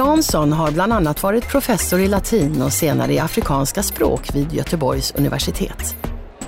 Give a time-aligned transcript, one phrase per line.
[0.00, 5.14] Jansson har bland annat varit professor i latin och senare i afrikanska språk vid Göteborgs
[5.14, 5.96] universitet.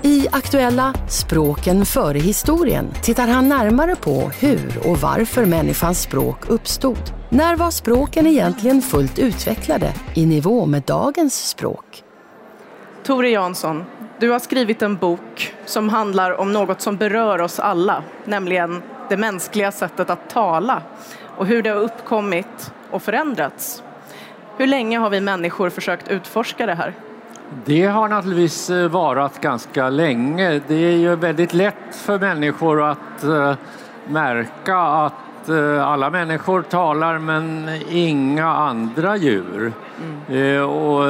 [0.01, 7.13] I aktuella Språken före historien tittar han närmare på hur och varför människans språk uppstod.
[7.29, 12.03] När var språken egentligen fullt utvecklade i nivå med dagens språk?
[13.03, 13.83] Tore Jansson,
[14.19, 19.17] du har skrivit en bok som handlar om något som berör oss alla, nämligen det
[19.17, 20.81] mänskliga sättet att tala
[21.37, 23.83] och hur det har uppkommit och förändrats.
[24.57, 26.93] Hur länge har vi människor försökt utforska det här?
[27.65, 30.61] Det har naturligtvis eh, varat ganska länge.
[30.67, 33.53] Det är ju väldigt lätt för människor att uh,
[34.07, 39.73] märka att uh, alla människor talar men inga andra djur.
[40.29, 40.69] Mm.
[40.69, 41.03] Och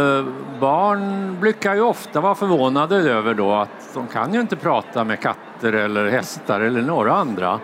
[0.59, 5.19] barn brukar ju ofta vara förvånade över då att de kan ju inte prata med
[5.19, 7.59] katter eller hästar eller några andra.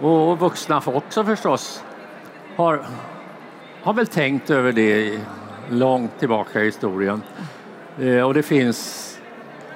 [0.00, 1.84] Och vuxna också förstås
[2.56, 2.80] har
[3.82, 5.20] har väl tänkt över det
[5.70, 7.22] långt tillbaka i historien.
[8.00, 9.04] Eh, och det finns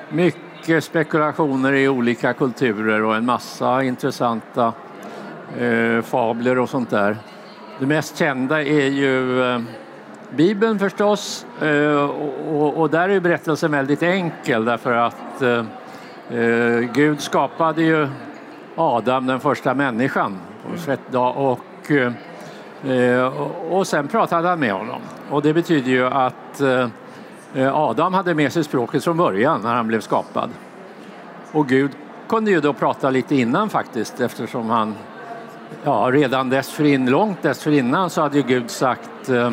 [0.09, 4.73] mycket spekulationer i olika kulturer och en massa intressanta
[5.59, 7.17] eh, fabler och sånt där.
[7.79, 9.61] Det mest kända är ju eh,
[10.37, 11.47] Bibeln förstås
[12.77, 15.43] och, där är berättelsen väldigt enkel därför att
[16.95, 18.09] Gud skapade ju
[18.77, 20.39] Adam, den första människan,
[21.13, 23.27] på och eh,
[23.71, 25.01] och sen pratade han med honom.
[25.31, 29.87] Och det betyder ju att eh, Adam hade med sig språket från början när han
[29.87, 30.51] blev skapad.
[31.53, 31.91] Och Gud
[32.29, 34.95] kunde ju då prata lite innan faktiskt eftersom han
[35.85, 39.53] ja, redan dessförin, långt dessförinnan så hade ju Gud sagt eh,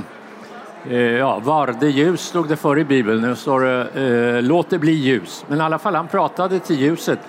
[0.97, 4.91] ja, var det ljus stod det förr i Bibeln, nu står det låt det bli
[4.91, 5.45] ljus.
[5.47, 7.19] Men i alla fall han pratade till ljuset.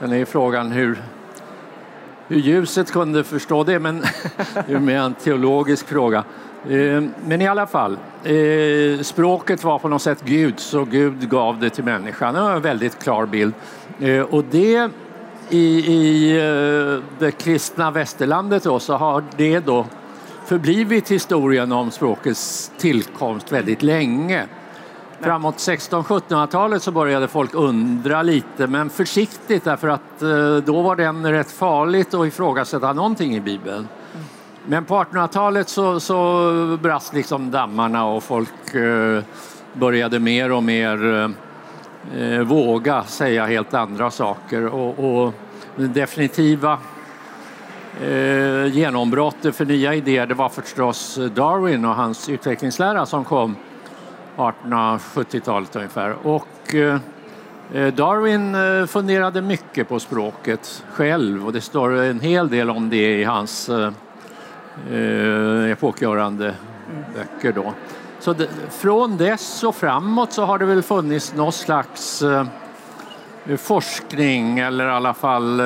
[0.00, 1.02] Den är frågan hur
[2.28, 4.00] hur ljuset kunde förstå det, men
[4.66, 6.24] det är mer en teologisk fråga.
[6.68, 11.60] Eh, men i alla fall, eh, språket var på något sätt Gud, så Gud gav
[11.60, 12.34] det till människan.
[12.34, 13.54] Det var en väldigt klar bild.
[14.00, 14.90] Eh, och det
[15.50, 16.32] i, i
[17.18, 19.86] det kristna västerlandet då, så har det då
[20.46, 24.46] förblivit historien om språkets tillkomst väldigt länge.
[25.20, 31.32] Framåt 1600-1700-talet så började folk undra lite, men försiktigt därför att eh, då var det
[31.32, 33.88] rätt farligt att ifrågasätta någonting i Bibeln.
[34.66, 39.22] Men på 1800-talet så, så brast liksom dammarna och folk eh,
[39.72, 41.24] började mer och mer
[42.16, 44.66] eh, våga säga helt andra saker.
[44.66, 45.32] Och, och
[45.76, 46.78] definitiva
[48.72, 53.56] genombrottet för nya idéer det var förstås Darwin och hans utvecklingslära som kom
[54.38, 56.16] 1870-talet ungefär.
[56.22, 56.74] Och
[57.72, 62.90] eh, Darwin eh, funderade mycket på språket själv och det står en hel del om
[62.90, 63.92] det i hans eh,
[65.70, 66.54] epokgörande
[67.14, 67.52] böcker.
[67.52, 67.72] Då.
[68.20, 72.22] Så det, från dess och framåt så har det väl funnits någon slags
[73.56, 75.62] forskning eller i alla fall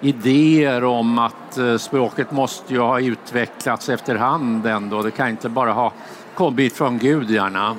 [0.00, 5.02] idéer om att språket måste ju ha utvecklats efterhand ändå.
[5.02, 5.92] Det kan inte bara ha
[6.34, 7.76] kommit från gudarna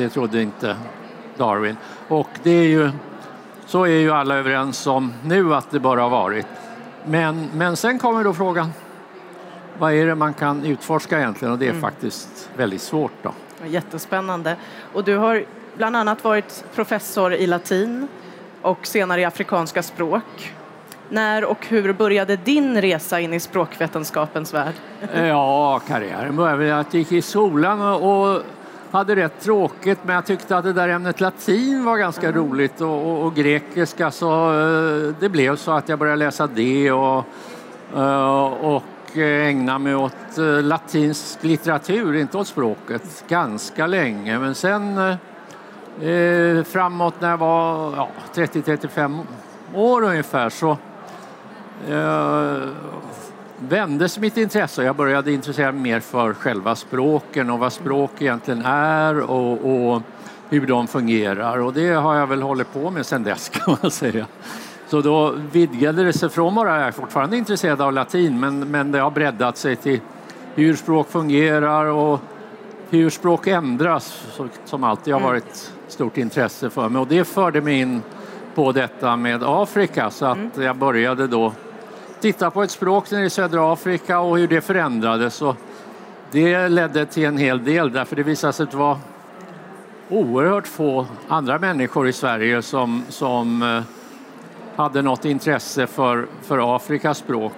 [0.00, 0.76] det trodde inte
[1.36, 1.76] Darwin.
[2.08, 2.90] Och det är ju,
[3.66, 6.46] så är ju alla överens om nu att det bara har varit.
[7.04, 8.72] Men, men sen kommer då frågan,
[9.78, 11.52] vad är det man kan utforska egentligen?
[11.52, 11.80] Och det är mm.
[11.80, 13.12] faktiskt väldigt svårt.
[13.22, 13.32] Då.
[13.66, 14.56] Jättespännande.
[14.92, 15.44] Och du har
[15.76, 18.08] bland annat varit professor i latin
[18.62, 20.54] och senare i afrikanska språk.
[21.08, 24.74] När och hur började din resa in i språkvetenskapens värld?
[25.14, 28.42] Ja, karriären började med att jag gick i skolan och
[28.90, 32.40] hade rätt tråkigt men jag tyckte att det där ämnet latin var ganska mm.
[32.40, 36.92] roligt och, och, och, grekiska så uh, det blev så att jag började läsa det
[36.92, 37.24] och,
[37.96, 38.82] uh, och
[39.16, 44.38] ägna mig åt latinsk litteratur, inte åt språket, ganska länge.
[44.38, 45.16] Men sen
[46.64, 49.20] framåt när jag var ja, 30-35
[49.74, 50.76] år ungefär så
[53.68, 58.10] vändes mitt intresse och jag började intressera mig mer för själva språken och vad språk
[58.18, 60.02] egentligen är och, och
[60.48, 61.58] hur de fungerar.
[61.58, 64.26] Och det har jag väl hållit på med sedan dess kan man säga.
[64.86, 68.92] Så då vidgade det sig från bara, jag är fortfarande intresserad av latin, men, men
[68.92, 70.00] det har breddat sig till
[70.54, 72.20] hur språk fungerar och
[72.90, 74.26] hur språk ändras,
[74.64, 75.30] som alltid har mm.
[75.30, 77.00] varit stort intresse för mig.
[77.00, 78.02] Och det förde mig in
[78.54, 80.50] på detta med Afrika så att mm.
[80.62, 81.52] jag började då
[82.20, 85.42] titta på ett språk nere i södra Afrika och hur det förändrades.
[85.42, 85.56] Och
[86.30, 88.98] det ledde till en hel del därför det visade sig att det var
[90.08, 93.82] oerhört få andra människor i Sverige som, som eh,
[94.76, 97.54] hade något intresse för, för Afrikas språk.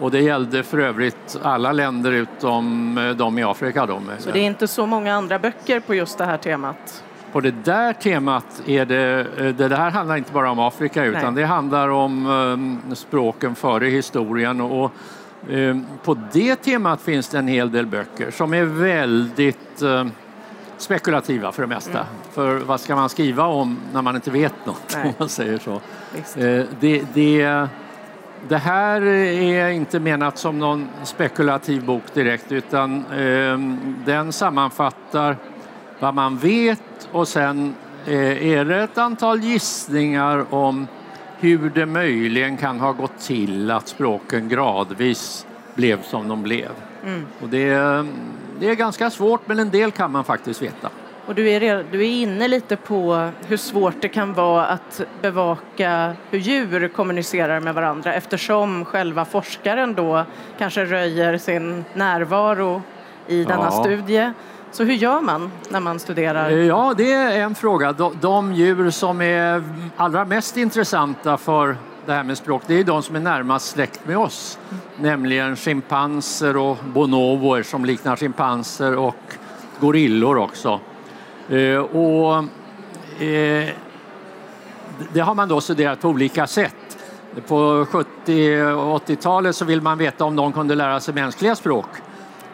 [0.00, 3.86] Och det gällde för övrigt alla länder utom eh, de i Afrika.
[3.86, 4.10] De.
[4.18, 7.04] Så det är inte så många andra böcker på just det här temat?
[7.32, 11.34] På det där temat är det, eh, det här handlar inte bara om Afrika utan
[11.34, 11.42] Nej.
[11.42, 14.90] det handlar om um, språken före historien och
[15.48, 19.82] um, på det temat finns det en hel del böcker som är väldigt
[20.76, 21.98] spekulativa för det mesta.
[21.98, 22.06] Mm.
[22.32, 25.04] För vad ska man skriva om när man inte vet något Nej.
[25.04, 25.80] om man säger så.
[26.80, 27.66] Det, det,
[28.48, 33.04] det här är inte menat som någon spekulativ bok direkt utan
[34.04, 35.36] den sammanfattar
[36.00, 36.82] vad man vet
[37.12, 37.74] och sen
[38.06, 40.86] eh, är det ett antal gissningar om
[41.38, 46.70] hur det möjligen kan ha gått till att språken gradvis blev som de blev.
[47.04, 47.26] Mm.
[47.42, 47.68] Och det,
[48.60, 50.88] det är ganska svårt men en del kan man faktiskt veta.
[51.26, 56.12] Och du är, du är inne lite på hur svårt det kan vara att bevaka
[56.30, 60.24] hur djur kommunicerar med varandra eftersom själva forskaren då
[60.58, 62.82] kanske röjer sin närvaro
[63.26, 63.70] i denna ja.
[63.70, 64.32] studie.
[64.72, 66.50] Så hur gör man när man studerar?
[66.50, 67.92] Eh, ja, det är en fråga.
[67.92, 69.62] De, de djur som är
[69.96, 71.76] allra mest intressanta för
[72.06, 74.58] det här med språk, det är de som är närmast släkt med oss.
[74.70, 74.82] Mm.
[75.10, 79.16] Nämligen schimpanser och bonoboer som liknar schimpanser och
[79.80, 80.80] gorillor också.
[81.48, 82.44] Eh, och,
[83.22, 83.68] eh,
[85.12, 86.98] det har man då studerat på olika sätt.
[87.46, 91.88] På 70 och 80-talet så vill man veta om de kunde lära sig mänskliga språk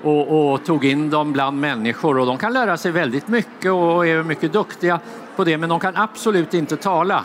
[0.02, 4.06] och, och, tog in dem bland människor och de kan lära sig väldigt mycket och
[4.06, 5.00] är mycket duktiga
[5.36, 7.24] på det men de kan absolut inte tala.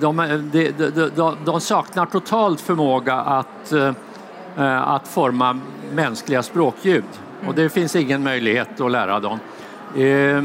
[0.00, 0.16] De,
[0.52, 0.72] de,
[1.16, 3.92] de, de saknar totalt förmåga att, äh,
[4.88, 5.60] att forma
[5.92, 7.04] mänskliga språkljud
[7.46, 9.38] och det finns ingen möjlighet att lära dem.
[9.96, 10.44] Eh,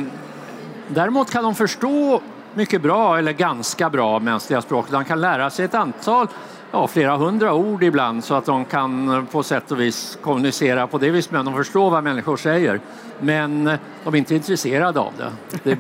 [0.88, 2.22] däremot kan de förstå
[2.54, 4.86] mycket bra eller ganska bra mänskliga språk.
[4.90, 6.28] De kan lära sig ett antal
[6.72, 10.98] ja, flera hundra ord ibland så att de kan på sätt och vis kommunicera på
[10.98, 12.80] det viset, men de förstår vad människor säger.
[13.20, 15.32] Men eh, de är inte intresserade av det.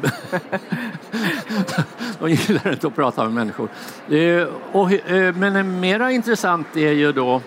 [2.19, 3.69] de gillar inte att prata med människor.
[4.09, 7.41] Eh, och, eh, men mera intressant är ju då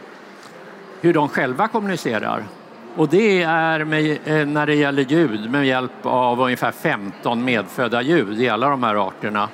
[1.00, 2.44] hur de själva kommunicerar.
[2.96, 4.18] Och det är med,
[4.48, 9.08] när det gäller ljud med hjälp av ungefär 15 medfödda ljud i alla de här
[9.08, 9.48] arterna.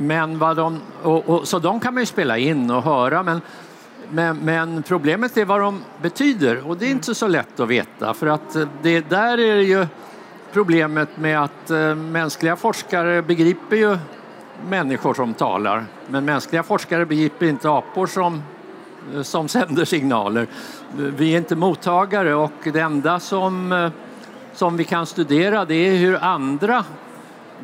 [0.00, 3.40] Men vad de, och, och, så de kan man ju spela in och höra men,
[4.10, 8.14] men, men, problemet är vad de betyder och det är inte så lätt att veta
[8.14, 9.86] för att eh, det, där är det ju
[10.52, 13.98] problemet med att eh, mänskliga forskare begriper ju
[14.68, 18.42] människor som talar men mänskliga forskare begriper inte apor som,
[19.14, 20.46] eh, som sänder signaler.
[20.96, 23.90] Vi är inte mottagare och det enda som,
[24.52, 26.84] som vi kan studera det är hur andra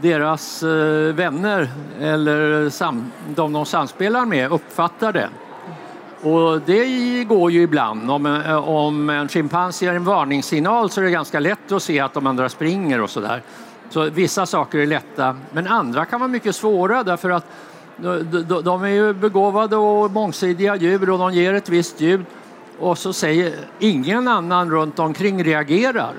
[0.00, 1.68] deras eh, vänner
[2.00, 5.28] eller sam, de de samspelar med uppfattar det.
[6.22, 8.10] Och det går ju ibland.
[8.10, 12.00] Om, eh, om en schimpans ger en varningssignal så är det ganska lätt att se
[12.00, 13.42] att de andra springer och sådär.
[13.90, 17.46] Så vissa saker är lätta, men andra kan vara mycket svåra därför att
[17.96, 22.24] de, de är ju begåvade och mångsidiga djur och de ger ett visst ljud
[22.78, 26.14] och så säger ingen annan runt omkring reagerar.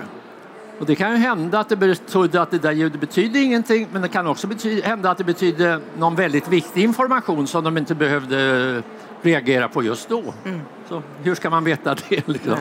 [0.80, 4.02] Och det kan ju hända att det betydde att det där ljudet betyder ingenting men
[4.02, 7.96] det kan också betyda, hända att det betyder någon väldigt viktig information som de inte
[7.96, 8.84] behövde
[9.22, 10.24] reagera på just då.
[10.46, 10.62] Mm.
[10.90, 12.28] Så hur ska man veta det?
[12.28, 12.58] Liksom?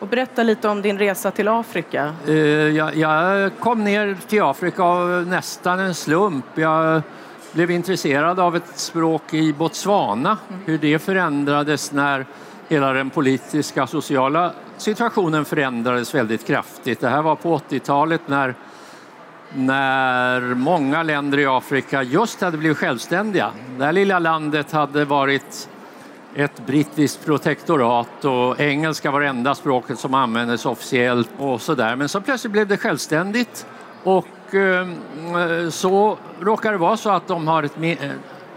[0.00, 2.14] Och berätta lite om din resa till Afrika.
[2.28, 2.36] Uh,
[2.76, 6.44] jag, jag, kom ner till Afrika av nästan en slump.
[6.54, 7.02] Jag
[7.52, 10.60] blev intresserad av ett språk i Botswana, mm.
[10.64, 12.26] hur det förändrades när
[12.68, 17.00] hela den politiska sociala situationen förändrades väldigt kraftigt.
[17.00, 18.54] Det här var på 80-talet när,
[19.54, 23.50] när många länder i Afrika just hade blivit självständiga.
[23.78, 25.68] Det här lilla landet hade varit
[26.34, 31.96] ett brittiskt protektorat och engelska var det enda språket som användes officiellt och sådär.
[31.96, 33.66] Men så plötsligt blev det självständigt
[34.04, 34.88] och eh,
[35.70, 37.78] så råkar det vara så att de har ett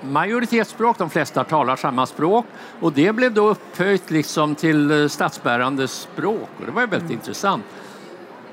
[0.01, 2.46] majoritetsspråk, de flesta talar samma språk
[2.79, 7.12] och det blev då upphöjt liksom till eh, statsbärande språk och det var väldigt mm.
[7.12, 7.63] intressant.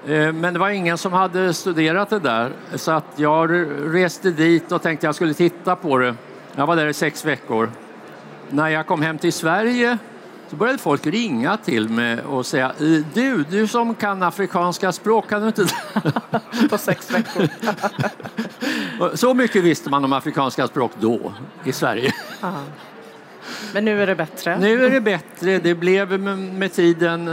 [0.06, 3.50] Eh, men det var ingen som hade studerat det där så att jag
[3.94, 6.14] reste dit och tänkte jag skulle titta på det.
[6.56, 7.70] Jag var där i sex veckor.
[8.50, 9.98] När jag kom hem till Sverige
[10.50, 12.72] så började folk ringa till mig och säga
[13.14, 15.66] du, du som kan afrikanska språk, kan du inte...
[16.70, 17.48] På sex veckor.
[19.16, 21.32] så mycket visste man om afrikanska språk då
[21.64, 22.14] i Sverige.
[22.42, 22.62] Aha.
[23.74, 24.58] Men nu är det bättre?
[24.58, 25.58] Nu är det bättre.
[25.58, 27.26] Det blev med, tiden.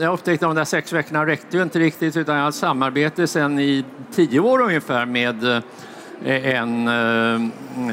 [0.00, 3.26] Jag upptäckte att de där sex veckorna räckte ju inte riktigt utan jag har samarbete
[3.26, 3.84] sedan i
[4.14, 5.62] tio år ungefär med eh,
[6.24, 7.34] en eh,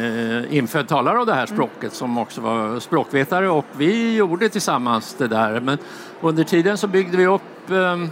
[0.03, 5.15] eh, infödd talare av det här språket som också var språkvetare och vi gjorde tillsammans
[5.17, 5.59] det där.
[5.59, 5.77] Men
[6.21, 8.05] under tiden så byggde vi upp eh,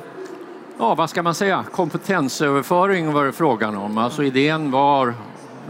[0.78, 3.98] ja, vad ska man säga, kompetensöverföring var det frågan om.
[3.98, 5.14] Alltså idén var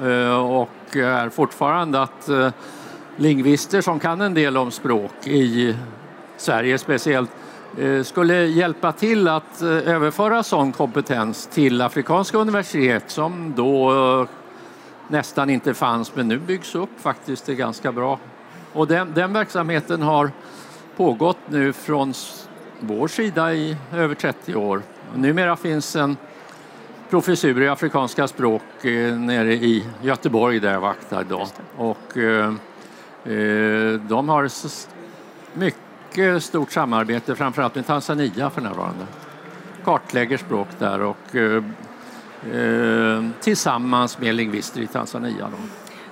[0.03, 2.49] eh, och är fortfarande att eh,
[3.15, 5.75] lingvister som kan en del om språk i
[6.37, 7.50] Sverige speciellt eh,
[8.03, 14.27] skulle hjälpa till att eh, överföra sån kompetens till afrikanska universitet som då eh,
[15.07, 18.19] nästan inte fanns men nu byggs upp faktiskt det ganska bra.
[18.73, 20.31] Och den, den verksamheten har
[20.97, 22.13] pågått nu från
[22.79, 24.81] vår sida i över 30 år.
[25.15, 26.17] Numera finns en
[27.09, 28.63] professur i afrikanska språk
[29.17, 31.25] nere i Göteborg där jag vaktar.
[31.29, 31.47] Då.
[31.77, 32.17] Och,
[33.25, 34.49] Eh, de har
[35.53, 35.81] mycket
[36.39, 39.05] stort samarbete, framförallt med Tanzania för närvarande.
[39.83, 41.63] Kartlägger språk där och eh,
[42.53, 45.47] eh, tillsammans med lingvister i Tanzania.
[45.51, 45.57] Då.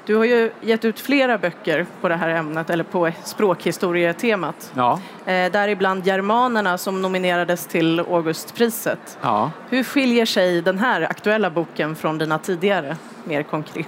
[0.05, 4.71] Du har ju gett ut flera böcker på det här ämnet, eller på språkhistorietemat.
[4.75, 4.99] Ja.
[5.25, 9.17] Däribland Germanerna som nominerades till Augustpriset.
[9.21, 9.51] Ja.
[9.69, 13.87] Hur skiljer sig den här aktuella boken från dina tidigare, mer konkret?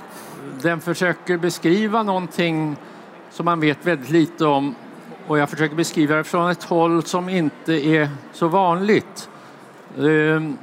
[0.62, 2.76] Den försöker beskriva någonting
[3.32, 4.76] som man vet väldigt lite om
[5.28, 9.30] och jag försöker beskriva det från ett håll som inte är så vanligt.
[9.98, 10.58] Ehm,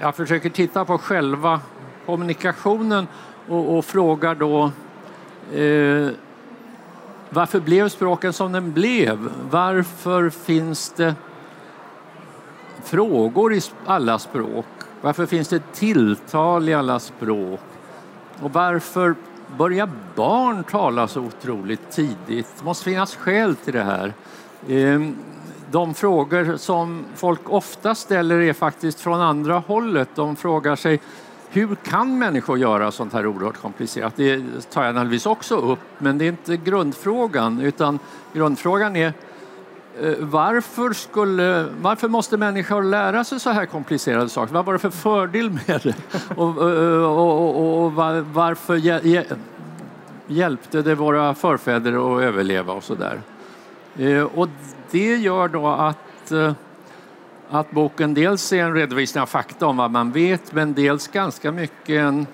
[0.00, 1.60] jag försöker titta på själva
[2.06, 3.06] kommunikationen
[3.48, 4.64] och, och frågar då
[5.58, 6.10] eh,
[7.30, 9.30] varför blev språken som den blev?
[9.50, 11.14] Varför finns det
[12.84, 14.66] frågor i alla språk?
[15.00, 17.60] Varför finns det tilltal i alla språk?
[18.42, 19.14] Och varför
[19.58, 22.46] börjar barn tala så otroligt tidigt?
[22.58, 24.12] Det måste finnas skäl till det här.
[24.68, 25.16] Ehm,
[25.70, 30.08] de frågor som folk ofta ställer är faktiskt från andra hållet.
[30.14, 31.00] De frågar sig
[31.50, 34.16] hur kan människor göra sånt här oerhört komplicerat?
[34.16, 37.98] Det tar jag naturligtvis också upp, men det är inte grundfrågan, utan
[38.32, 39.12] grundfrågan är
[40.00, 44.54] Eh, varför, skulle, varför måste människor lära sig så här komplicerade saker?
[44.54, 45.94] Vad var det för fördel med det?
[46.36, 47.92] Och, eh, eh, och, och, och
[48.32, 48.76] varför
[50.26, 53.20] hjälpte det våra förfäder att överleva och så där.
[54.34, 54.48] Och
[54.90, 56.32] det gör då att,
[57.50, 61.52] att boken dels är en redovisning av fakta om vad man vet men dels ganska
[61.52, 62.26] mycket en,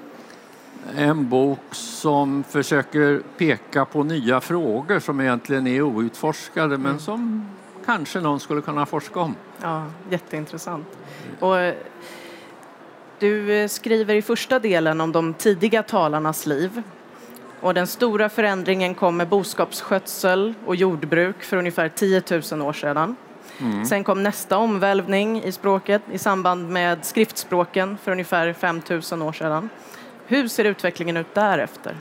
[0.96, 6.98] en bok som försöker peka på nya frågor som egentligen är outforskade men mm.
[6.98, 7.48] som
[7.84, 9.34] kanske någon skulle kunna forska om.
[9.62, 10.86] Ja, jätteintressant.
[11.40, 11.74] Och eh,
[13.18, 16.82] du skriver i första delen om de tidiga talarnas liv
[17.60, 23.16] och den stora förändringen kom med boskapsskötsel och jordbruk för ungefär 10 000 år sedan.
[23.60, 23.84] Mm.
[23.84, 29.32] Sen kom nästa omvälvning i språket i samband med skriftspråken för ungefär 5 000 år
[29.32, 29.68] sedan.
[30.30, 31.94] Hur ser utvecklingen ut därefter?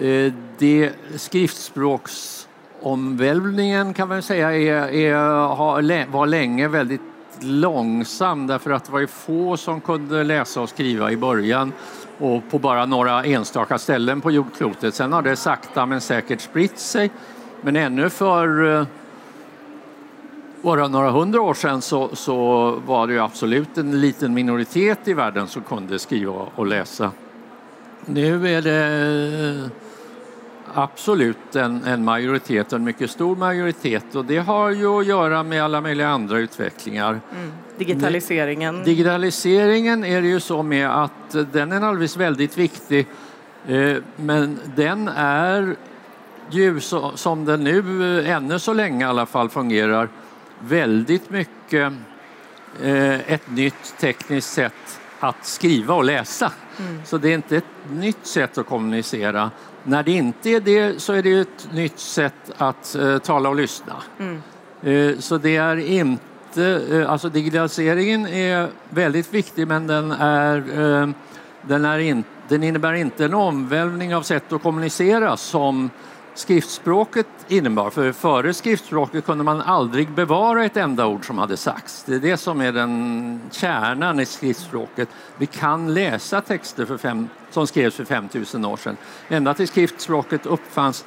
[0.00, 7.00] Eh, det skriftspråksomvälvningen kan man säga är, är, var länge väldigt
[7.40, 11.72] långsam därför att det var få som kunde läsa och skriva i början
[12.18, 14.94] och på bara några enstaka ställen på jordklotet.
[14.94, 17.10] Sen har det sakta men säkert spritt sig.
[17.60, 18.86] Men ännu för eh,
[20.62, 25.12] bara några hundra år sedan så, så var det ju absolut en liten minoritet i
[25.12, 27.12] världen som kunde skriva och läsa.
[28.08, 29.70] Nu är det
[30.74, 35.64] absolut en, en majoritet, en mycket stor majoritet och det har ju att göra med
[35.64, 37.10] alla möjliga andra utvecklingar.
[37.10, 37.52] Mm.
[37.78, 38.84] Digitaliseringen.
[38.84, 43.06] Digitaliseringen är det ju så med att den är naturligtvis väldigt viktig
[43.66, 45.76] eh, men den är
[46.50, 46.80] ju
[47.14, 50.08] som den nu ännu så länge i alla fall fungerar
[50.60, 51.92] väldigt mycket
[52.82, 56.52] eh, ett nytt tekniskt sätt att skriva och läsa.
[56.78, 57.00] Mm.
[57.04, 59.50] Så det är inte ett nytt sätt att kommunicera.
[59.84, 63.56] När det inte är det så är det ett nytt sätt att uh, tala och
[63.56, 63.94] lyssna.
[64.18, 64.42] Mm.
[64.86, 71.14] Uh, så det är inte, uh, alltså digitaliseringen är väldigt viktig men den, är,
[71.62, 75.90] den, är in, den innebär inte en omvälvning av sätt att kommunicera som
[76.38, 77.90] skriftspråket innebar.
[77.90, 82.04] För före skriftspråket kunde man aldrig bevara ett enda ord som hade sagts.
[82.06, 85.08] Det är det som är den kärnan i skriftspråket.
[85.36, 88.96] Vi kan läsa texter för fem, som skrevs för 5000 år sedan.
[89.28, 91.04] Ända till skriftspråket uppfanns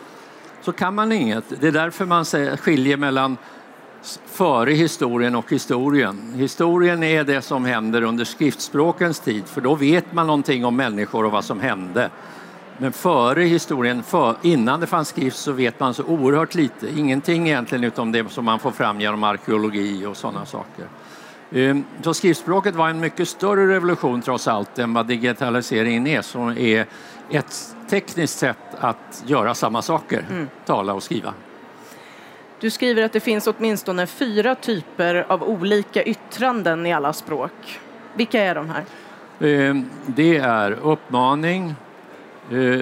[0.62, 1.62] så kan man inget.
[1.62, 2.26] Det är därför man
[2.58, 3.38] skiljer mellan
[4.26, 6.34] före historien och historien.
[6.36, 11.26] Historien är det som händer under skriftspråkens tid för då vet man någonting om människor
[11.26, 12.10] och vad som hände.
[12.78, 17.00] Men före historien, för, innan det fanns skrift, så vet man så oerhört lite.
[17.00, 20.86] Ingenting egentligen utom det som man får fram genom arkeologi och sådana saker.
[21.52, 26.58] Ehm, så skriftspråket var en mycket större revolution trots allt än vad digitaliseringen är som
[26.58, 26.86] är
[27.30, 30.48] ett tekniskt sätt att göra samma saker, mm.
[30.66, 31.34] tala och skriva.
[32.60, 37.80] Du skriver att det finns åtminstone fyra typer av olika yttranden i alla språk.
[38.14, 38.84] Vilka är de här?
[39.40, 41.76] Ehm, det är uppmaning,
[42.50, 42.82] eh,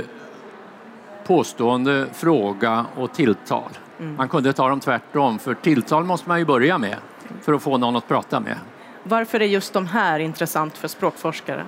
[1.27, 3.69] påstående, fråga och tilltal.
[3.99, 4.15] Mm.
[4.15, 6.95] Man kunde ta dem tvärtom, för tilltal måste man ju börja med
[7.41, 8.55] för att få någon att prata med.
[9.03, 11.65] Varför är just de här intressant för språkforskare?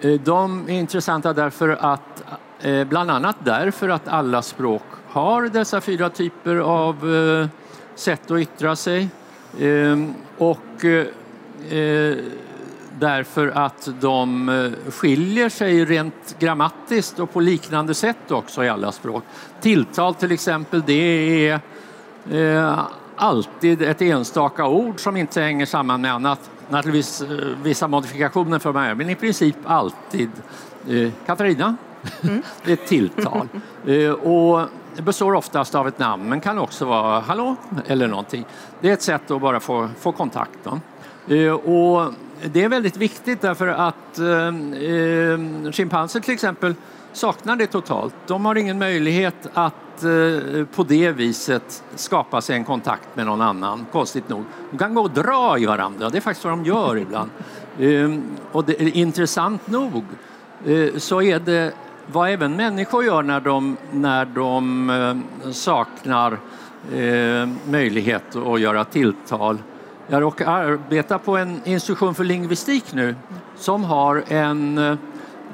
[0.00, 2.24] Eh, de är intressanta därför att,
[2.60, 7.48] eh, bland annat därför att alla språk har dessa fyra typer av
[7.94, 9.08] sätt att yttra sig.
[9.60, 10.84] Ehm, och
[12.98, 19.24] därför att de skiljer sig rent grammatiskt och på liknande sätt också i alla språk.
[19.60, 21.60] Tilltal till exempel, det är
[23.18, 26.50] alltid ett enstaka ord som inte hänger samman med annat.
[26.68, 27.28] Naturligtvis eh,
[27.62, 30.30] vissa modifikationer för mig, men i princip alltid
[30.88, 31.76] eh, Katarina.
[32.22, 32.42] Mm.
[32.64, 33.48] det är ett tilltal.
[33.86, 38.44] eh, och det består oftast av ett namn, men kan också vara hallå eller någonting.
[38.80, 40.66] Det är ett sätt att bara få, få kontakt.
[40.66, 40.74] Eh,
[41.64, 46.74] och det är väldigt viktigt därför att eh, eh, schimpanser till exempel
[47.12, 48.14] saknar det totalt.
[48.26, 53.40] De har ingen möjlighet att eh, på det viset skapa sig en kontakt med någon
[53.40, 54.44] annan, konstigt nog.
[54.70, 57.30] De kan gå och dra i varandra, det är faktiskt vad de gör ibland.
[57.80, 60.04] Ehm, och det, intressant nog
[60.66, 61.72] eh, så är det
[62.12, 66.38] vad även människor gör när de, när de eh, saknar
[67.66, 69.58] möjlighet att göra tilltal.
[70.10, 73.14] Jag råkar arbeta på en institution för lingvistik nu
[73.56, 74.96] som har en eh,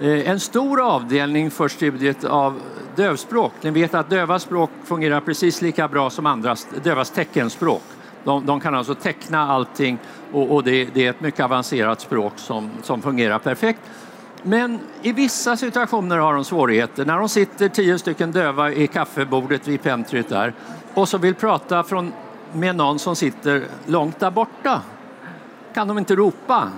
[0.00, 2.60] en stor avdelning för studiet av
[2.96, 3.52] dövspråk.
[3.60, 7.82] Ni vet att döva språk fungerar precis lika bra som andras, dövas teckenspråk.
[8.24, 9.98] De, de kan alltså teckna allting
[10.32, 13.80] och, och det, det, är ett mycket avancerat språk som, som fungerar perfekt.
[14.42, 17.04] Men i vissa situationer har de svårigheter.
[17.04, 20.54] När de sitter tio stycken döva i kaffebordet vid pentryt där
[20.94, 22.12] och så vill prata från,
[22.54, 24.82] med någon som sitter långt där borta
[25.74, 26.68] kan de inte ropa.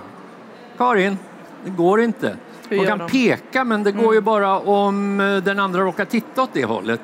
[0.78, 1.18] Karin,
[1.64, 2.36] det går inte.
[2.70, 4.14] Man kan peka men det går mm.
[4.14, 7.00] ju bara om eh, den andra råkar titta åt det hållet.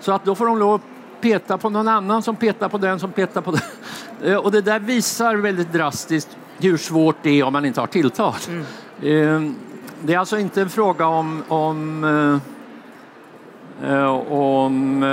[0.00, 2.98] Så att då får de lov att peta på någon annan som petar på den
[2.98, 3.60] som petar på den.
[4.24, 7.86] Eh, och det där visar väldigt drastiskt hur svårt det är om man inte har
[7.86, 8.34] tilltal.
[8.48, 9.46] Mm.
[9.46, 9.52] Eh,
[10.02, 12.40] det är alltså inte en fråga om, om,
[14.28, 15.04] om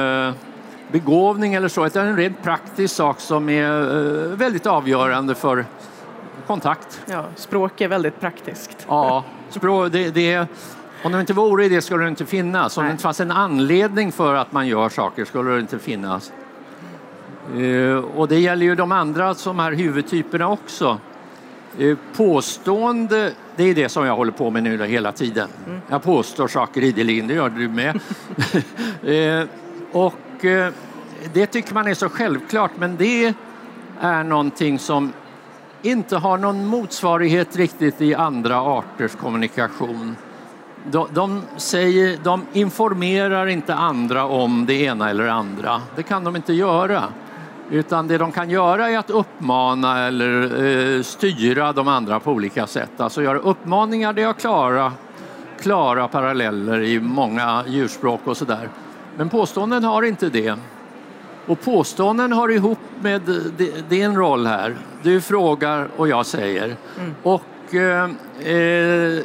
[0.91, 5.65] begåvning eller så, utan en rent praktisk sak som är väldigt avgörande för
[6.47, 7.01] kontakt.
[7.05, 8.85] Ja, språk är väldigt praktiskt.
[8.87, 10.47] Ja, språk, det, det,
[11.03, 12.77] om det inte vore det skulle det inte finnas.
[12.77, 12.89] Om Nej.
[12.89, 16.31] det inte fanns en anledning för att man gör saker skulle det inte finnas.
[17.55, 20.99] Uh, och det gäller ju de andra som här huvudtyperna också.
[21.79, 25.49] Uh, påstående, det är det som jag håller på med nu hela tiden.
[25.67, 25.81] Mm.
[25.89, 27.99] Jag påstår saker ideligen, det gör du med.
[29.43, 29.49] uh,
[30.39, 30.73] och eh,
[31.33, 33.33] det tycker man är så självklart, men det
[34.01, 35.13] är någonting som
[35.81, 40.15] inte har någon motsvarighet riktigt i andra arters kommunikation.
[40.91, 45.81] De, de, säger, de informerar inte andra om det ena eller det andra.
[45.95, 47.03] Det kan de inte göra.
[47.71, 50.63] Utan det de kan göra är att uppmana eller
[50.97, 52.99] eh, styra de andra på olika sätt.
[52.99, 54.93] Alltså göra uppmaningar, det har klara,
[55.61, 58.69] klara paralleller i många djurspråk och sådär.
[59.17, 60.55] Men påståenden har inte det.
[61.45, 63.21] Och påståenden har ihop med
[63.89, 64.75] din roll här.
[65.03, 66.75] Du frågar och jag säger.
[66.99, 67.15] Mm.
[67.23, 68.09] Och eh,
[68.55, 69.23] eh,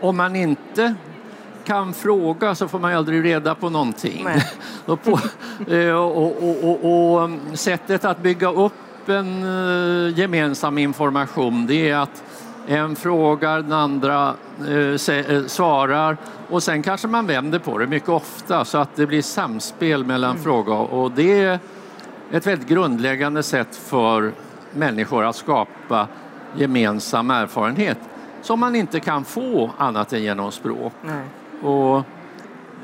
[0.00, 0.94] om man inte
[1.64, 4.26] kan fråga så får man aldrig reda på någonting.
[4.86, 5.20] och, på,
[5.72, 12.22] eh, och, och, och, sättet att bygga upp en eh, gemensam information det är att
[12.68, 14.34] en frågar, den andra
[14.68, 16.16] eh, eh, svarar
[16.48, 20.30] och sen kanske man vänder på det mycket ofta så att det blir samspel mellan
[20.30, 20.42] mm.
[20.42, 21.58] fråga och det är
[22.30, 24.32] ett väldigt grundläggande sätt för
[24.72, 26.08] människor att skapa
[26.56, 27.98] gemensam erfarenhet
[28.42, 30.92] som man inte kan få annat än genom språk.
[31.62, 31.96] Och,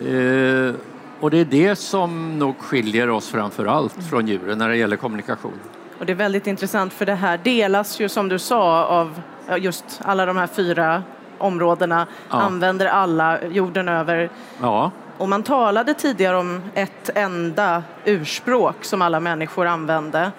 [0.07, 0.75] eh,
[1.21, 4.09] och det är det som nog skiljer oss framför allt mm.
[4.09, 5.61] från djuren när det gäller kommunikation.
[5.99, 9.21] Och det är väldigt intressant för det här delas ju som du sa av
[9.59, 11.03] just alla de här fyra
[11.39, 12.37] områdena, ja.
[12.37, 14.31] använder alla jorden över.
[14.63, 14.91] Ja.
[15.19, 20.33] Och man talade tidigare om ett enda urspråk som alla människor använde.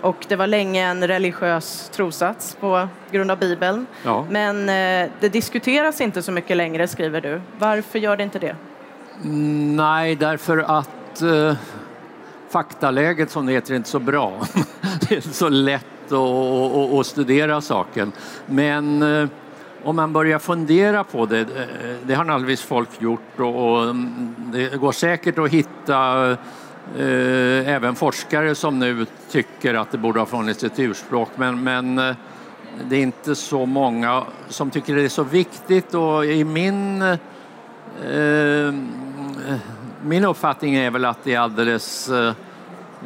[0.00, 3.86] Och det var länge en religiös trosats på grund av Bibeln.
[4.04, 4.26] Ja.
[4.30, 7.40] Men eh, det diskuteras inte så mycket längre, skriver du.
[7.58, 8.56] Varför gör det inte det?
[9.24, 11.54] Mm, Nej, därför att eh,
[12.50, 14.32] faktaläget som det heter är inte så bra.
[15.08, 18.12] det är så lätt och, och, och studera saken.
[18.46, 19.28] Men eh,
[19.84, 24.34] om man börjar fundera på det, eh, det har naturligtvis folk gjort och, och mm,
[24.52, 26.30] det går säkert att hitta
[26.98, 31.28] eh, även forskare som nu tycker att det borde ha funnits ett urspråk.
[31.36, 32.16] Men, men eh,
[32.84, 37.18] det är inte så många som tycker det är så viktigt och i min eh,
[40.06, 42.34] min uppfattning är väl att det är alldeles eh,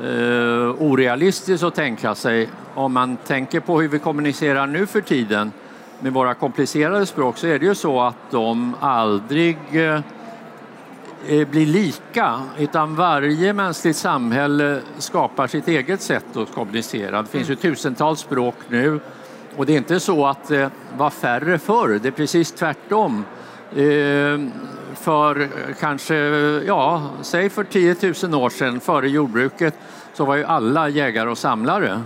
[0.02, 5.52] eh, orealistiskt att tänka sig om man tänker på hur vi kommunicerar nu för tiden
[6.00, 10.00] med våra komplicerade språk så är det ju så att de aldrig eh,
[11.26, 17.22] eh, blir lika utan varje mänskligt samhälle skapar sitt eget sätt att kommunicera.
[17.22, 19.00] Det finns ju tusentals språk nu
[19.56, 23.24] och det är inte så att det var färre förr, det är precis tvärtom.
[23.70, 24.38] Eh,
[24.94, 25.48] för
[25.80, 26.14] kanske,
[26.66, 29.74] ja, säg för 10 000 år sedan, före jordbruket,
[30.14, 32.00] så var ju alla jägare och samlare.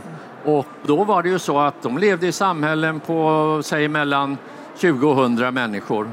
[0.45, 4.39] Och då var det ju så att de levde i samhällen på, säg mellan
[4.77, 6.11] 20 och 100 människor.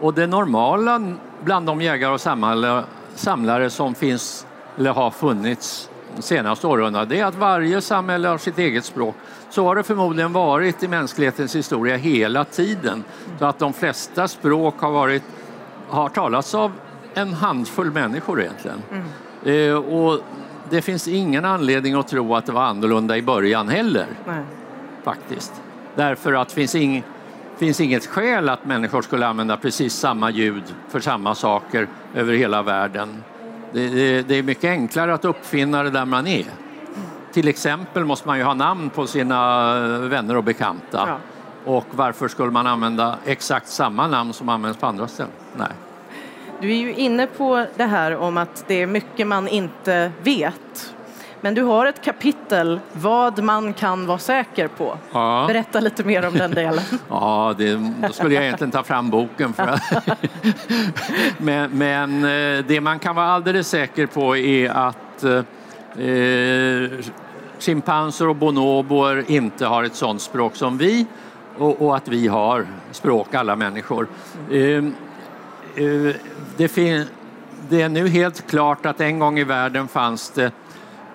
[0.00, 1.14] Och det normala
[1.44, 2.20] bland de jägare och
[3.14, 4.46] samlare, som finns,
[4.78, 9.14] eller har funnits de senaste århundradena, det är att varje samhälle har sitt eget språk.
[9.50, 13.04] Så har det förmodligen varit i mänsklighetens historia hela tiden.
[13.38, 15.22] Så att de flesta språk har, varit,
[15.88, 16.72] har talats av
[17.14, 18.82] en handfull människor egentligen.
[19.44, 20.20] Eh, och
[20.72, 24.44] det finns ingen anledning att tro att det var annorlunda i början heller Nej.
[25.04, 25.62] faktiskt.
[25.94, 27.02] Därför att det finns, ing,
[27.58, 32.62] finns inget skäl att människor skulle använda precis samma ljud för samma saker över hela
[32.62, 33.24] världen.
[33.72, 36.46] Det, det, det är mycket enklare att uppfinna det där man är.
[37.32, 41.04] Till exempel måste man ju ha namn på sina vänner och bekanta.
[41.08, 41.18] Ja.
[41.64, 45.32] Och varför skulle man använda exakt samma namn som används på andra ställen?
[45.56, 45.72] Nej.
[46.62, 50.94] Du är ju inne på det här om att det är mycket man inte vet.
[51.40, 54.98] Men du har ett kapitel, vad man kan vara säker på.
[55.12, 55.44] Ja.
[55.48, 56.84] Berätta lite mer om den delen.
[57.08, 59.52] Ja, det, då skulle jag egentligen ta fram boken.
[59.52, 59.82] För att
[61.38, 65.44] men, men eh, det man kan vara alldeles säker på är att eh,
[67.58, 71.06] schimpanser och bonoboer inte har ett sådant språk som vi
[71.58, 74.08] och, och att vi har språk, alla människor.
[74.50, 74.84] Eh,
[75.76, 76.14] eh,
[76.56, 77.06] det, fin-
[77.68, 80.52] det är nu helt klart att en gång i världen fanns det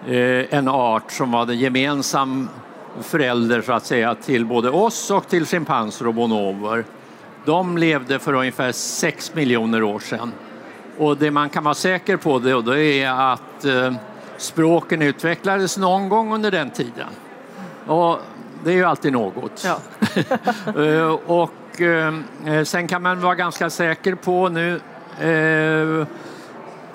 [0.07, 2.49] eh, en art som var den gemensam
[3.01, 6.85] förälder så att säga till både oss och till schimpanser och bonoboer.
[7.45, 10.31] De levde för ungefär 6 miljoner år sedan.
[10.97, 13.93] Och det man kan vara säker på det, och det är att eh,
[14.37, 17.07] språken utvecklades någon gång under den tiden.
[17.87, 18.19] Och
[18.63, 19.65] det är ju alltid något.
[19.65, 19.79] Ja.
[20.81, 21.51] Eh, och
[22.65, 24.79] sen kan man vara ganska säker på nu
[25.19, 26.07] Eh,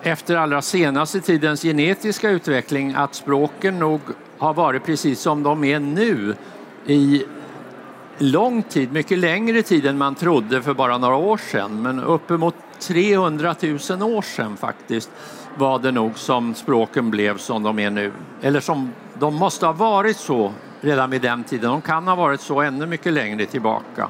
[0.03, 4.01] efter allra senaste tidens genetiska utveckling att språken nog
[4.39, 6.35] har varit precis som de är nu
[6.87, 7.25] i
[8.19, 11.83] lång tid, mycket längre tid än man trodde för bara några år sedan.
[11.83, 15.11] Men uppemot 300 000 år sedan faktiskt
[15.57, 18.13] var det nog som språken blev som de är nu.
[18.43, 21.71] Eller som de måste ha varit så redan vid den tiden.
[21.71, 24.09] De kan ha varit så ännu mycket längre tillbaka.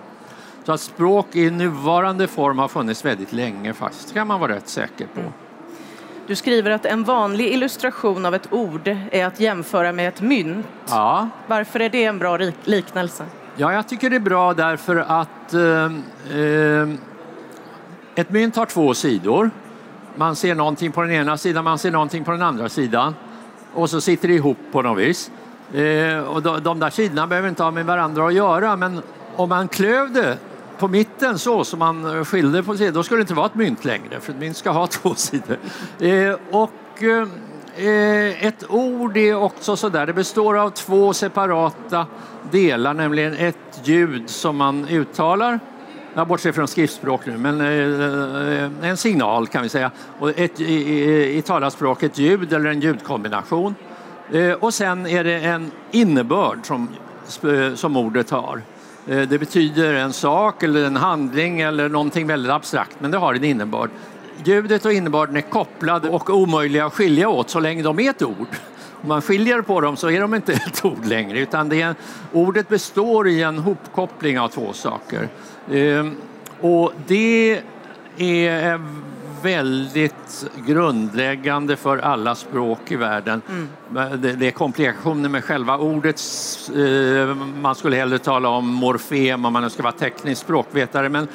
[0.65, 4.09] Så att språk i nuvarande form har funnits väldigt länge faktiskt.
[4.09, 5.21] Det kan man vara rätt säker på.
[6.27, 10.67] Du skriver att en vanlig illustration av ett ord är att jämföra med ett mynt.
[10.89, 11.29] Ja.
[11.47, 13.25] Varför är det en bra liknelse?
[13.57, 15.85] Ja, jag tycker det är bra därför att eh,
[16.39, 16.89] eh,
[18.15, 19.51] ett mynt har två sidor.
[20.17, 23.15] Man ser någonting på den ena sidan, man ser någonting på den andra sidan.
[23.75, 25.31] Och så sitter det ihop på något vis.
[25.75, 29.03] Eh, och de, de där sidorna behöver inte ha med varandra att göra, men
[29.37, 30.39] om man klöv det
[30.83, 33.85] på mitten så som man skilde på sidor, då skulle det inte vara ett mynt
[33.85, 35.59] längre, för ett mynt ska ha två sidor.
[35.99, 37.29] Eh, och eh,
[37.87, 42.07] eh ett ord är också sådär, det består av två separata
[42.51, 45.61] delar, nämligen ett ljud som man uttalar
[46.15, 49.91] jag bortser från skriftspråk nu, men eh, en signal kan vi säga.
[50.19, 53.75] Och ett, i, i, I talarspråk ett ljud eller en ljudkombination.
[54.33, 56.89] Eh, och sen är det en innebörd som,
[57.43, 58.63] eh, som ordet har.
[59.07, 63.35] Eh, det betyder en sak eller en handling eller någonting väldigt abstrakt, men det har
[63.35, 63.91] en innebörd.
[64.45, 68.23] Ljudet och innebörden är kopplade och omöjliga att skilja åt så länge de är ett
[68.23, 68.49] ord.
[69.03, 71.95] Om man skiljer på dem så är de inte ett ord längre utan det är,
[72.33, 75.29] ordet består i en hopkoppling av två saker.
[75.73, 76.17] Ehm,
[76.61, 77.63] och det
[78.17, 78.81] är
[79.43, 83.43] väldigt grundläggande för alla språk i världen.
[83.49, 84.21] Mm.
[84.23, 86.21] Det, det, är komplikationer med själva ordet.
[86.77, 91.09] Eh, man skulle hellre tala om morfem om man ska vara teknisk språkvetare.
[91.09, 91.29] Men,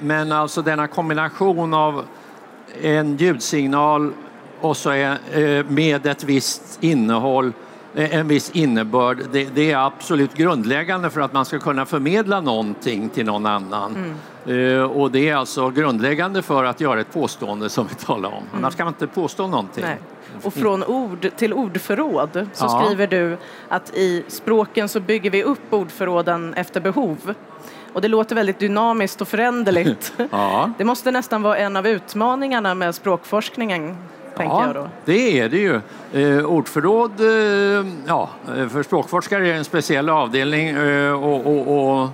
[0.00, 2.04] men alltså denna kombination av
[2.82, 4.12] en ljudsignal
[4.60, 9.18] och så är, eh, med ett visst innehåll Eh, en viss innebörd.
[9.32, 13.96] Det, det, är absolut grundläggande för att man ska kunna förmedla någonting till någon annan.
[13.96, 14.14] Mm.
[14.58, 18.34] Uh, och det är alltså grundläggande för att göra ett påstående som vi talar om.
[18.34, 18.46] Mm.
[18.56, 19.84] Annars kan man inte påstå någonting.
[19.84, 19.98] Nej.
[20.42, 22.82] Och från ord till ordförråd så ja.
[22.82, 23.36] skriver du
[23.68, 27.34] att i språken så bygger vi upp ordförråden efter behov.
[27.92, 30.12] Och det låter väldigt dynamiskt och föränderligt.
[30.30, 30.70] ja.
[30.78, 33.96] Det måste nästan vara en av utmaningarna med språkforskningen
[34.38, 34.88] tänker jag då.
[35.04, 35.80] det är det ju.
[36.12, 42.08] Eh, ordförråd, eh, ja, för språkforskare är en speciell avdelning eh, och, och, och,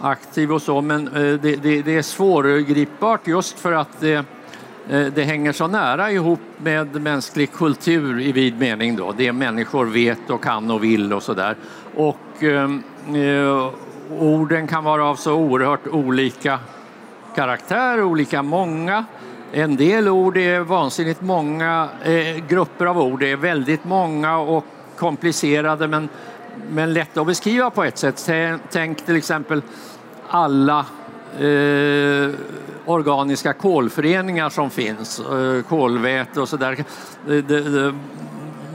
[0.00, 4.14] aktiv och så, men eh, det, det, det, är svårgripbart just för att det,
[4.90, 9.12] eh, det hänger så nära ihop med mänsklig kultur i vid mening då.
[9.12, 11.56] Det människor vet och kan och vill och så där.
[11.94, 12.70] Och eh,
[14.18, 16.58] orden kan vara av så oerhört olika
[17.34, 19.04] karaktär, olika många.
[19.52, 24.64] En del ord är vansinnigt många, eh, grupper av ord är väldigt många och
[24.96, 26.08] komplicerade men,
[26.70, 28.30] men lätta att beskriva på ett sätt.
[28.70, 29.62] Tänk till exempel
[30.28, 30.86] alla
[31.38, 32.30] eh,
[32.86, 36.84] organiska kolföreningar som finns, eh, kolväte och sådär.
[37.28, 37.94] Eh,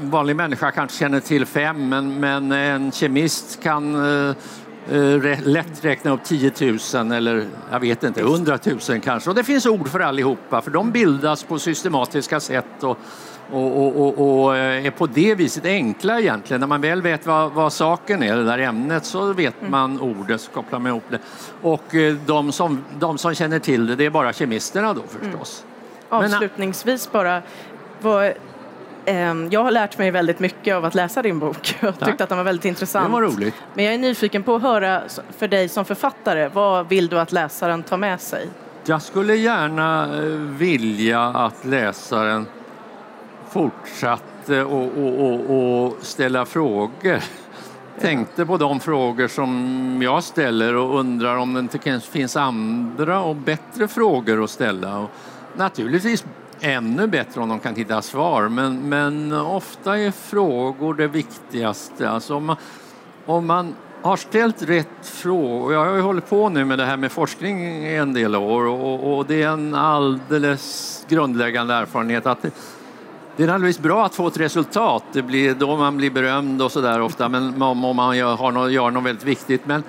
[0.01, 4.36] vanlig människa kanske känner till fem men, men en kemist kan eh,
[5.43, 6.52] lätt räkna upp 10
[6.93, 9.30] 000 eller jag vet inte, 100 000 kanske.
[9.30, 12.97] Och det finns ord för allihopa för de bildas på systematiska sätt och,
[13.52, 16.60] och, och, och, eh, är på det viset enkla egentligen.
[16.60, 19.71] När man väl vet vad, vad saken är, det där ämnet, så vet mm.
[19.71, 21.19] man ordet, så kopplar man ihop det.
[21.62, 25.63] Och eh, de som, de som känner till det, det är bara kemisterna då förstås.
[26.12, 26.25] Mm.
[26.25, 27.41] Avslutningsvis bara,
[28.02, 28.34] vad
[29.51, 31.75] jag har lärt mig väldigt mycket av att läsa din bok.
[31.81, 33.07] Jag tyckte att den var väldigt intressant.
[33.07, 33.55] Det var roligt.
[33.73, 35.01] Men jag är nyfiken på att höra
[35.37, 38.47] för dig som författare, vad vill du att läsaren tar med sig?
[38.85, 42.45] Jag skulle gärna eh, vilja att läsaren
[43.49, 47.19] fortsatte och, och, och, och ställa frågor.
[47.99, 53.35] Tänkte på de frågor som jag ställer och undrar om det inte finns andra och
[53.35, 54.97] bättre frågor att ställa.
[54.97, 55.09] Och
[55.55, 56.25] naturligtvis
[56.61, 62.09] ännu bättre om de kan hitta svar, men, men ofta är frågor det viktigaste.
[62.09, 62.55] Alltså om, man,
[63.25, 66.97] om man har ställt rätt frågor, jag har ju hållit på nu med det här
[66.97, 72.41] med forskning i en del år och, och det är en alldeles grundläggande erfarenhet att
[72.41, 72.51] det,
[73.35, 76.71] det är naturligtvis bra att få ett resultat, det blir då man blir berömd och
[76.71, 79.61] sådär ofta, men om, om man gör, har något, gör något väldigt viktigt.
[79.65, 79.83] Men,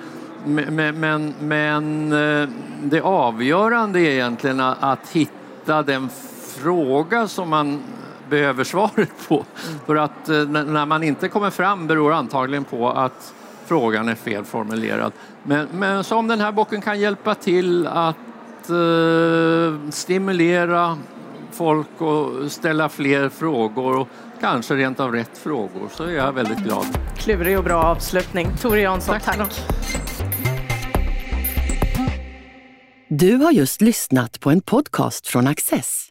[0.45, 2.49] men, men, men eh,
[2.83, 6.09] det avgörande är egentligen att hitta den
[6.41, 7.83] fråga som man
[8.29, 9.33] behöver svaret på.
[9.35, 9.79] Mm.
[9.85, 13.33] För att eh, när man inte kommer fram beror antagligen på att
[13.65, 15.11] frågan är felformulerad.
[15.43, 18.15] Men, men som den här boken kan hjälpa till att
[18.69, 20.97] eh, stimulera
[21.51, 24.07] folk och ställa fler frågor och
[24.39, 26.85] kanske rent av rätt frågor så är jag väldigt glad.
[27.17, 28.47] Klurig och bra avslutning.
[28.61, 29.37] Tore Jansson, tack.
[29.37, 29.61] tack.
[33.09, 36.10] Du har just lyssnat på en podcast från Access.